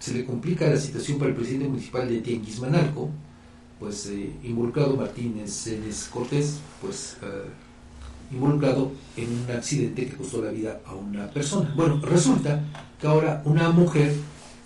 [0.00, 3.10] se le complica la situación para el presidente municipal de Tianguismanalco,
[3.78, 10.50] pues eh, involucrado Martínez Cenes Cortés, pues eh, involucrado en un accidente que costó la
[10.50, 11.72] vida a una persona.
[11.76, 12.64] Bueno, resulta
[12.98, 14.14] que ahora una mujer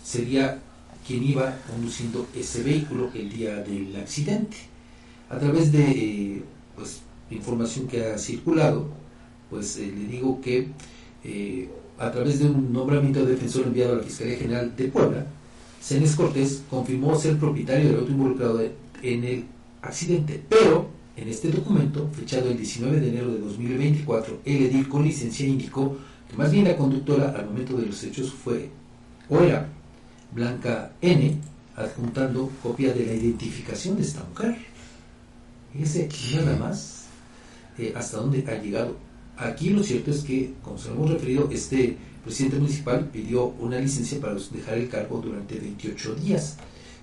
[0.05, 0.61] sería
[1.05, 4.57] quien iba conduciendo ese vehículo el día del accidente.
[5.29, 6.43] A través de eh,
[6.77, 8.89] pues, información que ha circulado,
[9.51, 10.69] pues le digo que
[11.99, 15.27] a través de un nombramiento de defensor enviado a la Fiscalía General de Puebla,
[15.81, 18.61] Cenes Cortés confirmó ser propietario del auto involucrado
[19.03, 19.45] en el
[19.83, 25.05] accidente, pero en este documento, fechado el 19 de enero de 2024, el edil con
[25.05, 25.97] licencia indicó
[26.29, 28.71] que más bien la conductora al momento de los hechos fue
[29.29, 29.69] o era
[30.33, 31.39] Blanca N,
[31.77, 34.57] adjuntando copia de la identificación de esta mujer.
[35.73, 37.05] Fíjese, nada más
[37.79, 38.97] eh, hasta dónde ha llegado
[39.37, 43.79] Aquí lo cierto es que, como se lo hemos referido, este presidente municipal pidió una
[43.79, 46.57] licencia para dejar el cargo durante 28 días.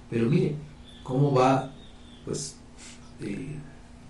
[0.09, 0.55] Pero mire
[1.03, 1.73] cómo va
[2.25, 2.55] pues
[3.21, 3.55] eh,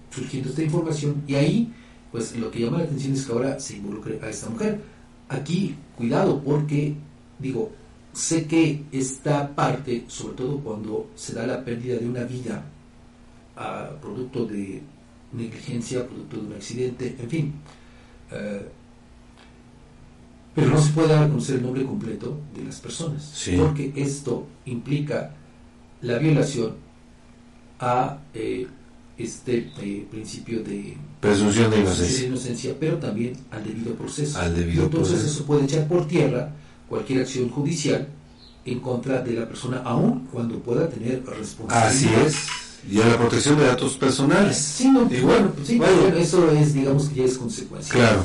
[0.10, 1.74] surgiendo esta información y ahí
[2.12, 4.82] pues lo que llama la atención es que ahora se involucre a esta mujer.
[5.30, 6.96] Aquí cuidado porque
[7.40, 7.72] digo,
[8.14, 12.66] sé que esta parte, sobre todo cuando se da la pérdida de una vida
[13.56, 14.82] a producto de
[15.34, 17.54] negligencia, producto de un accidente, en fin,
[18.32, 18.68] eh,
[20.54, 24.48] pero no se puede dar a conocer el nombre completo de las personas, porque esto
[24.66, 25.34] implica
[26.02, 26.76] la violación
[27.80, 28.68] a eh,
[29.18, 32.28] este eh, principio de presunción de inocencia.
[32.28, 32.76] inocencia.
[32.80, 34.40] pero también al debido proceso.
[34.40, 36.52] Al debido Entonces eso puede echar por tierra
[36.90, 38.08] cualquier acción judicial
[38.66, 41.88] en contra de la persona, aun cuando pueda tener responsabilidad.
[41.88, 42.61] Así es.
[42.90, 44.58] Y a la protección de datos personales.
[44.58, 47.94] Sí, no, Igual, sí, bueno, eso es, digamos que ya es consecuencia.
[47.94, 48.24] Claro.